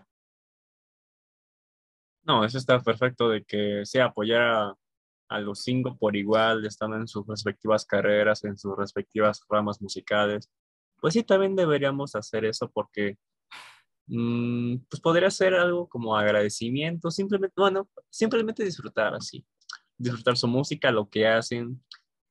[2.22, 4.74] No, eso está perfecto de que sea apoyar
[5.28, 10.50] a, los cinco por igual, estando en sus respectivas carreras, en sus respectivas ramas musicales.
[10.98, 13.18] Pues sí, también deberíamos hacer eso porque
[14.06, 19.44] mm, pues podría ser algo como agradecimiento, simplemente, bueno, simplemente disfrutar así,
[19.98, 21.84] disfrutar su música, lo que hacen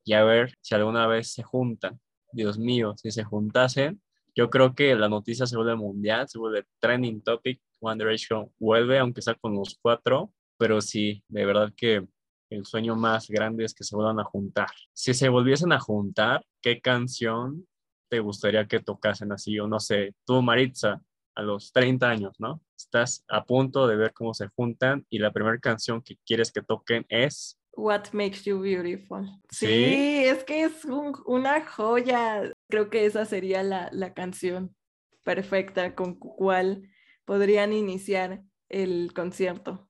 [0.03, 1.99] y a ver si alguna vez se juntan.
[2.31, 4.01] Dios mío, si se juntasen,
[4.35, 8.99] yo creo que la noticia se vuelve mundial, se vuelve trending topic One Direction vuelve,
[8.99, 12.07] aunque sea con los cuatro, pero sí, de verdad que
[12.49, 14.69] el sueño más grande es que se vuelvan a juntar.
[14.93, 17.67] Si se volviesen a juntar, ¿qué canción
[18.09, 19.59] te gustaría que tocasen así?
[19.59, 21.01] O no sé, tú, Maritza,
[21.35, 22.61] a los 30 años, ¿no?
[22.75, 26.61] Estás a punto de ver cómo se juntan y la primera canción que quieres que
[26.61, 27.59] toquen es...
[27.77, 29.29] What Makes You Beautiful.
[29.49, 32.51] Sí, es que es una joya.
[32.67, 34.75] Creo que esa sería la, la canción
[35.23, 36.89] perfecta con cual
[37.25, 39.89] podrían iniciar el concierto?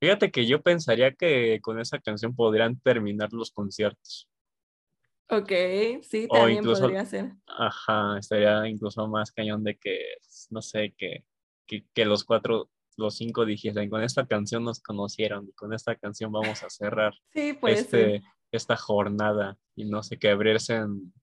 [0.00, 4.28] Fíjate que yo pensaría que con esa canción podrían terminar los conciertos.
[5.28, 5.52] Ok,
[6.02, 7.32] sí, también podría ser.
[7.46, 9.98] Ajá, estaría incluso más cañón de que,
[10.50, 11.24] no sé, que,
[11.66, 16.32] que, los cuatro, los cinco dijesen, con esta canción nos conocieron y con esta canción
[16.32, 18.22] vamos a cerrar este,
[18.52, 21.14] esta jornada y no sé, que abriesen,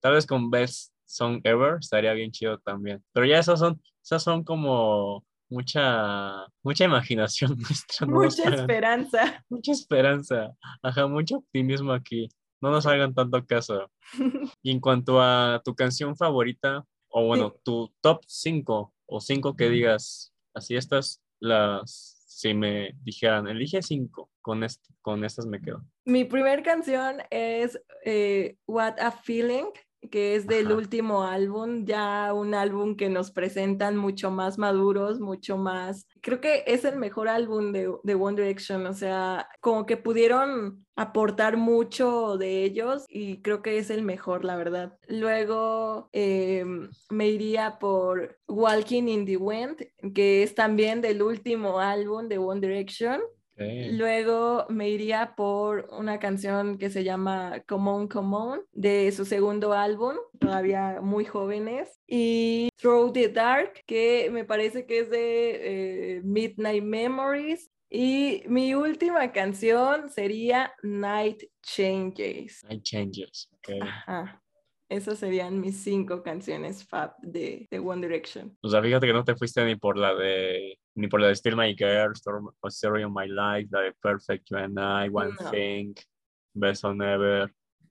[0.00, 3.04] tal vez con Best Song Ever estaría bien chido también.
[3.12, 8.06] Pero ya esas son, esas son como mucha, mucha imaginación nuestra.
[8.06, 9.44] no Mucha esperanza.
[9.50, 10.56] mucha esperanza.
[10.82, 12.28] Ajá, mucho optimismo aquí.
[12.62, 13.90] No nos hagan tanto caso.
[14.62, 19.68] Y en cuanto a tu canción favorita, o bueno, tu top 5 o 5 que
[19.68, 25.84] digas, así estas, las, si me dijeran, elige 5, con, est- con estas me quedo.
[26.04, 29.66] Mi primer canción es eh, What a Feeling,
[30.10, 30.76] que es del Ajá.
[30.76, 36.06] último álbum, ya un álbum que nos presentan mucho más maduros, mucho más...
[36.20, 40.84] Creo que es el mejor álbum de, de One Direction, o sea, como que pudieron
[40.96, 44.98] aportar mucho de ellos y creo que es el mejor, la verdad.
[45.08, 46.64] Luego eh,
[47.10, 49.76] me iría por Walking in the Wind,
[50.14, 53.20] que es también del último álbum de One Direction.
[53.56, 59.24] Luego me iría por una canción que se llama Come On, Come On, de su
[59.24, 62.00] segundo álbum, todavía muy jóvenes.
[62.06, 67.70] Y Through the Dark, que me parece que es de eh, Midnight Memories.
[67.94, 72.64] Y mi última canción sería Night Changes.
[72.68, 73.50] Hay changes.
[73.58, 73.82] ok.
[73.82, 74.41] Ajá.
[74.92, 78.54] Esas serían mis cinco canciones fab de, de One Direction.
[78.60, 81.34] O sea, fíjate que no te fuiste ni por la de ni por la de
[81.34, 82.12] Still My Girl,
[82.68, 85.50] Story of My Life, la de Perfect You and I, One No.
[85.50, 85.94] Thing,
[86.54, 87.50] Best on Ever,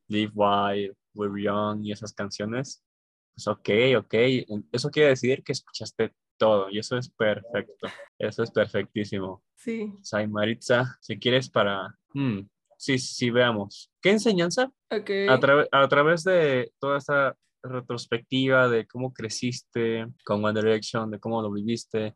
[0.09, 2.83] Live Wild, We're Young y esas canciones.
[3.33, 4.13] Pues ok, ok.
[4.71, 7.87] Eso quiere decir que escuchaste todo y eso es perfecto.
[8.19, 9.43] Eso es perfectísimo.
[9.55, 11.97] Sí, Sai Maritza, si quieres para...
[12.13, 12.41] hmm,
[12.81, 13.91] sí, sí, veamos.
[14.01, 15.09] ¿Qué enseñanza ok.
[15.29, 21.19] a, trave- a través de toda esta retrospectiva de cómo creciste con One Direction, de
[21.19, 22.15] cómo lo viviste,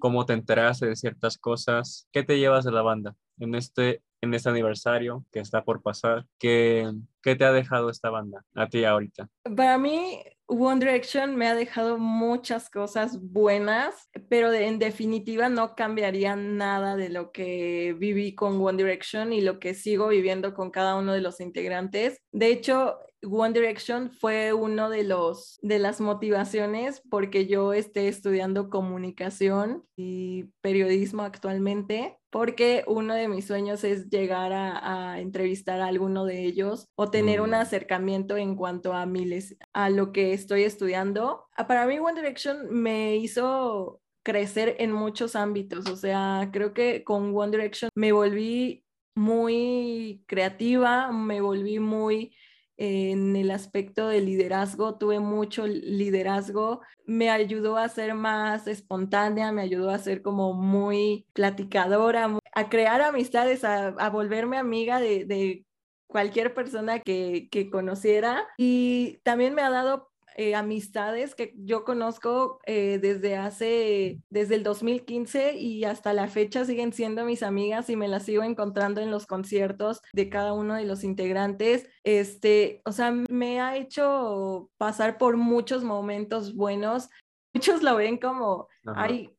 [0.00, 4.34] cómo te enteraste de ciertas cosas, ¿qué te llevas de la banda en este, en
[4.34, 6.26] este aniversario que está por pasar?
[6.38, 6.90] ¿Qué,
[7.22, 9.28] qué te ha dejado esta banda a ti ahorita?
[9.56, 16.36] Para mí, One Direction me ha dejado muchas cosas buenas, pero en definitiva no cambiaría
[16.36, 20.94] nada de lo que viví con One Direction y lo que sigo viviendo con cada
[20.96, 22.20] uno de los integrantes.
[22.30, 22.96] De hecho,
[23.30, 30.44] One Direction fue uno de los de las motivaciones porque yo esté estudiando comunicación y
[30.60, 36.44] periodismo actualmente, porque uno de mis sueños es llegar a, a entrevistar a alguno de
[36.44, 37.44] ellos o tener Mm.
[37.44, 41.46] un acercamiento en cuanto a miles, a lo que estoy estudiando.
[41.56, 47.04] Ah, Para mí One Direction me hizo crecer en muchos ámbitos, o sea, creo que
[47.04, 52.34] con One Direction me volví muy creativa, me volví muy
[52.76, 59.62] en el aspecto de liderazgo, tuve mucho liderazgo, me ayudó a ser más espontánea, me
[59.62, 65.64] ayudó a ser como muy platicadora, a crear amistades, a, a volverme amiga de, de
[66.06, 68.46] cualquier persona que, que conociera.
[68.56, 74.64] Y también me ha dado eh, amistades que yo conozco eh, desde hace, desde el
[74.64, 79.10] 2015 y hasta la fecha siguen siendo mis amigas y me las sigo encontrando en
[79.10, 81.88] los conciertos de cada uno de los integrantes.
[82.04, 87.08] Este, o sea, me ha hecho pasar por muchos momentos buenos.
[87.54, 89.04] Muchos lo ven como, Ajá.
[89.04, 89.34] ay,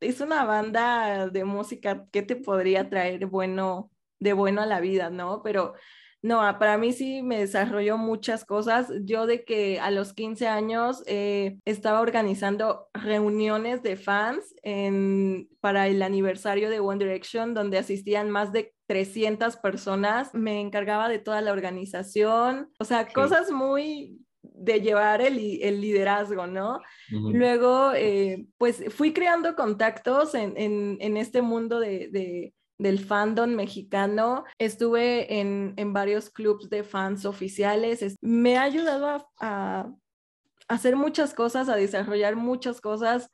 [0.00, 5.10] es una banda de música que te podría traer bueno, de bueno a la vida,
[5.10, 5.44] ¿no?
[5.44, 5.74] Pero
[6.22, 8.92] no, ah, para mí sí me desarrolló muchas cosas.
[9.04, 15.88] Yo de que a los 15 años eh, estaba organizando reuniones de fans en, para
[15.88, 20.34] el aniversario de One Direction, donde asistían más de 300 personas.
[20.34, 23.12] Me encargaba de toda la organización, o sea, Sí.
[23.14, 26.80] cosas muy de llevar el, li- el liderazgo, ¿no?
[27.10, 33.50] Luego, eh, pues fui creando contactos en, en- en este mundo de, de- del fandom
[33.50, 34.44] mexicano.
[34.58, 38.02] Estuve en, en varios clubs de fans oficiales.
[38.02, 39.92] Es- me ha ayudado a, a
[40.68, 43.30] hacer muchas cosas, a desarrollar muchas cosas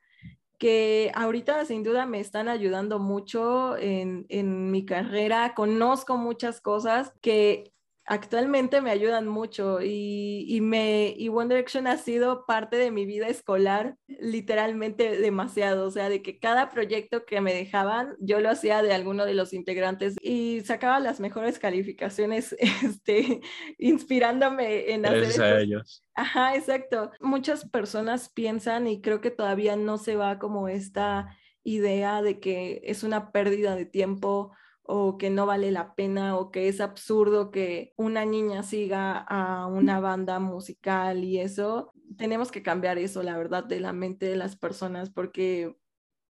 [0.58, 5.54] que ahorita sin duda me están ayudando mucho en, en mi carrera.
[5.54, 7.72] Conozco muchas cosas que
[8.06, 13.04] actualmente me ayudan mucho y, y, me, y One Direction ha sido parte de mi
[13.04, 18.48] vida escolar literalmente demasiado, o sea, de que cada proyecto que me dejaban, yo lo
[18.48, 22.54] hacía de alguno de los integrantes y sacaba las mejores calificaciones,
[22.84, 23.40] este,
[23.78, 26.02] inspirándome en hacer Gracias a ellos.
[26.14, 27.10] Ajá, exacto.
[27.20, 32.80] Muchas personas piensan y creo que todavía no se va como esta idea de que
[32.84, 34.52] es una pérdida de tiempo
[34.88, 39.66] o que no vale la pena o que es absurdo que una niña siga a
[39.66, 41.92] una banda musical y eso.
[42.18, 45.76] Tenemos que cambiar eso, la verdad, de la mente de las personas porque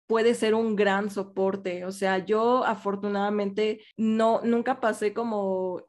[0.07, 1.85] puede ser un gran soporte.
[1.87, 5.83] O sea, yo afortunadamente no, nunca pasé como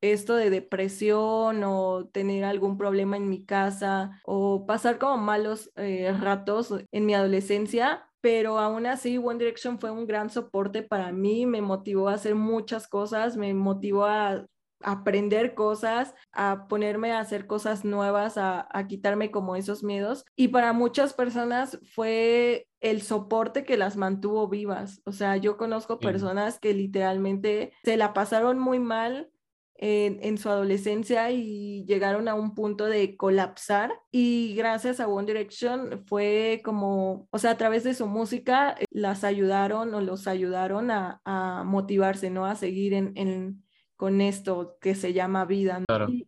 [0.00, 6.12] esto de depresión o tener algún problema en mi casa o pasar como malos eh,
[6.20, 11.46] ratos en mi adolescencia pero aún así One Direction fue un gran soporte para mí,
[11.46, 14.46] me motivó a hacer muchas cosas, me motivó a
[14.80, 20.24] aprender cosas, a ponerme a hacer cosas nuevas, a, quitarme como esos miedos.
[20.36, 25.02] Y para muchas personas fue el soporte que las mantuvo vivas.
[25.04, 29.30] O sea, yo conozco personas que literalmente se la pasaron muy mal
[29.80, 36.04] en, su adolescencia y llegaron a un punto de colapsar y gracias a One Direction
[36.06, 40.90] fue como, o sea, a través de su música eh, las ayudaron o los ayudaron
[40.90, 41.20] a,
[41.64, 42.46] motivarse, ¿no?
[42.46, 43.64] A seguir en,
[43.96, 45.82] con esto que se llama vida.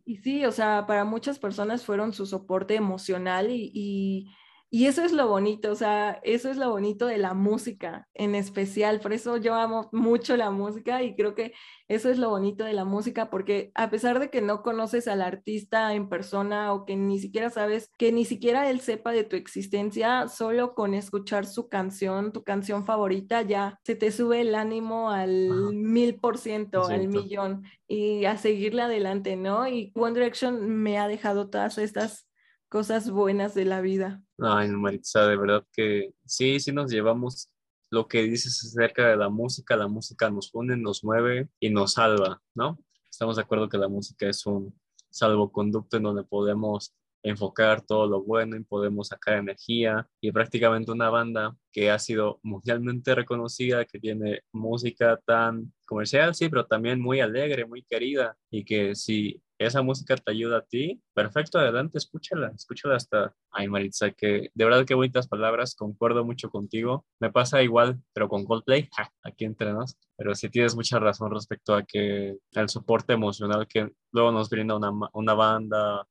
[0.05, 4.27] Y, sí, o sea, para muchas personas fueron su soporte emocional y y
[4.71, 9.01] eso es lo bonito, o sea, eso es lo bonito de la música en especial.
[9.01, 11.53] Por eso yo amo mucho la música y creo que
[11.89, 15.21] eso es lo bonito de la música, porque a pesar de que no conoces al
[15.21, 19.35] artista en persona o que ni siquiera sabes, que ni siquiera él sepa de tu
[19.35, 25.09] existencia, solo con escuchar su canción, tu canción favorita, ya se te sube el ánimo
[25.09, 29.67] al mil por ciento, al millón y a seguirle adelante, ¿no?
[29.67, 32.30] Y One Direction me ha dejado todas estas
[32.71, 34.23] cosas buenas de la vida.
[34.39, 37.51] Ay, Maritza, de verdad que sí, sí nos llevamos
[37.89, 39.75] lo que dices acerca de la música.
[39.75, 42.79] La música nos une, nos mueve y nos salva, ¿no?
[43.11, 44.73] Estamos de acuerdo que la música es un
[45.09, 51.09] salvoconducto en donde podemos enfocar todo lo bueno y podemos sacar energía y prácticamente una
[51.09, 57.19] banda que ha sido mundialmente reconocida, que tiene música tan comercial, sí, pero también muy
[57.19, 62.51] alegre, muy querida y que si esa música te ayuda a ti, perfecto, adelante, escúchala,
[62.55, 67.61] escúchala hasta, ay Maritza, que de verdad qué bonitas palabras, concuerdo mucho contigo, me pasa
[67.61, 68.89] igual, pero con Coldplay,
[69.23, 73.91] aquí entre nos, pero sí tienes mucha razón respecto a que el soporte emocional que
[74.11, 76.07] luego nos brinda una, una banda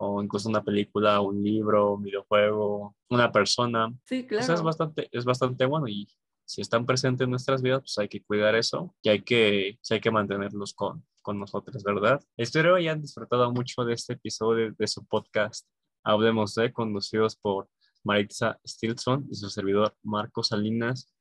[0.00, 4.46] o incluso una película, un libro, un videojuego, una persona, sí, claro.
[4.46, 6.06] Pues es bastante, es bastante bueno y
[6.48, 10.00] si están presentes en nuestras vidas, pues hay que cuidar eso y hay que, hay
[10.00, 12.22] que mantenerlos con, con nosotros, ¿verdad?
[12.38, 15.68] Espero hayan disfrutado mucho de este episodio de, su podcast
[16.02, 17.68] Hablemos de, conducidos por
[18.02, 21.14] Maritza Stilson y su servidor Marco Salinas.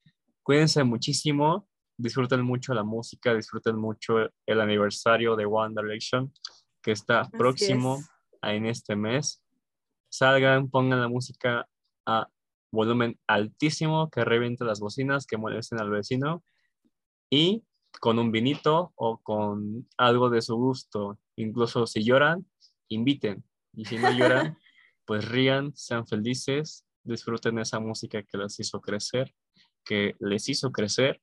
[0.44, 1.68] Cuídense muchísimo,
[1.98, 6.32] disfruten mucho la música, disfruten mucho el aniversario de One Direction
[6.82, 8.02] que está próximo
[8.44, 9.44] en este mes.
[10.08, 11.68] Salgan, pongan la música
[12.06, 12.30] a
[12.72, 16.44] volumen altísimo, que reviente las bocinas, que molesten al vecino
[17.30, 17.64] y
[18.00, 21.18] con un vinito o con algo de su gusto.
[21.36, 22.46] Incluso si lloran,
[22.90, 23.44] inviten.
[23.74, 24.58] Y si no lloran,
[25.06, 29.34] pues rían, sean felices, disfruten esa música que les hizo crecer,
[29.84, 31.22] que les hizo crecer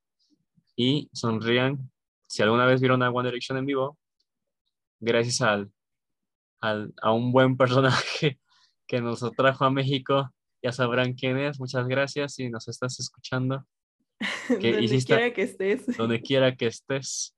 [0.76, 1.90] y sonrían.
[2.26, 3.98] Si alguna vez vieron a One Direction en vivo,
[5.00, 5.70] gracias al,
[6.60, 8.40] a un buen personaje
[8.86, 10.30] que nos trajo a México,
[10.64, 11.60] ya sabrán quién es.
[11.60, 13.66] Muchas gracias si nos estás escuchando.
[14.48, 15.86] donde quiera que estés.
[15.98, 17.36] Donde quiera que estés.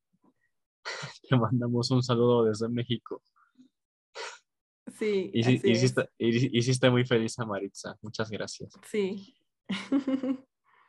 [1.29, 3.21] Te mandamos un saludo desde México.
[4.97, 5.33] Sí.
[5.35, 7.99] hiciste, muy feliz a Maritza.
[8.01, 8.73] Muchas gracias.
[8.89, 9.37] Sí.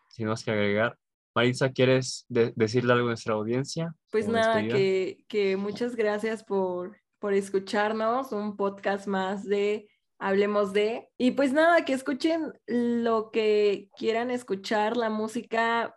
[0.10, 0.96] Sin más que agregar.
[1.34, 3.94] Maritza, ¿quieres decirle algo a nuestra audiencia?
[4.12, 8.32] Pues nada, que, que, muchas gracias por, por escucharnos.
[8.32, 9.90] Un podcast más de
[10.20, 11.10] hablemos de.
[11.18, 14.98] Y pues nada, que escuchen lo que quieran escuchar.
[14.98, 15.96] La música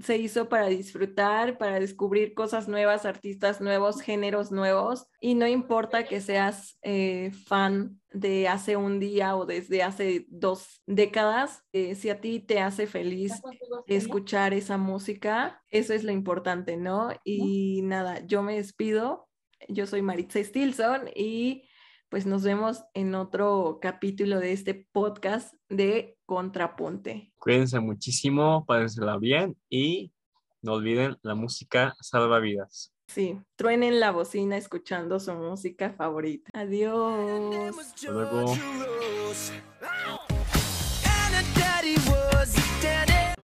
[0.00, 5.06] se hizo para disfrutar, para descubrir cosas nuevas, artistas nuevos, géneros nuevos.
[5.20, 10.82] Y no importa que seas eh, fan de hace un día o desde hace dos
[10.86, 13.32] décadas, eh, si a ti te hace feliz
[13.86, 17.10] escuchar esa música, eso es lo importante, ¿no?
[17.24, 19.28] Y nada, yo me despido.
[19.68, 21.68] Yo soy Maritza Stilson y
[22.12, 27.32] pues nos vemos en otro capítulo de este podcast de Contrapunte.
[27.38, 30.12] Cuídense muchísimo, pásensela bien y
[30.60, 32.92] no olviden la música salva vidas.
[33.06, 36.50] Sí, truenen la bocina escuchando su música favorita.
[36.52, 37.78] Adiós.
[37.78, 38.44] Hasta luego.